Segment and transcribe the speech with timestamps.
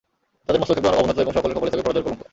[0.49, 2.21] তাদের মস্তক থাকবে অবনত এবং সকলের কপালে থাকবে পরাজয়ের কলংক।